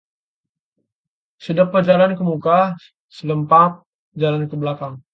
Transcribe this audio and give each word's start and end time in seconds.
Sedepa 1.47 1.85
jalan 1.91 2.17
kemuka, 2.17 2.73
setelempap 3.13 3.85
jalan 4.17 4.49
kebelakang 4.49 5.05